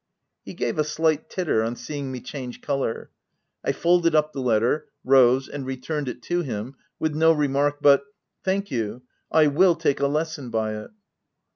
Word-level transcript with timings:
He 0.43 0.55
gave 0.55 0.79
a 0.79 0.83
slight 0.83 1.29
titter 1.29 1.61
on 1.63 1.75
seeing 1.75 2.11
me 2.11 2.21
change 2.21 2.59
colour. 2.59 3.11
I 3.63 3.71
folded 3.71 4.15
up 4.15 4.33
the 4.33 4.41
letter, 4.41 4.87
rose, 5.03 5.47
and 5.47 5.63
returned 5.63 6.09
it 6.09 6.23
to 6.23 6.41
him, 6.41 6.75
with 6.97 7.13
no 7.13 7.31
remark 7.31 7.83
but, 7.83 8.03
—"Thank 8.43 8.71
you— 8.71 9.03
I 9.41 9.45
will 9.45 9.75
take 9.75 9.99
a 9.99 10.07
lesson 10.07 10.49
by 10.49 10.73
it 10.75 10.89